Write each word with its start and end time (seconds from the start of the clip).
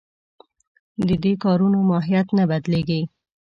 د 1.07 1.09
دې 1.23 1.33
کارونو 1.43 1.77
ماهیت 1.89 2.27
نه 2.37 2.43
بدلېږي. 2.49 3.01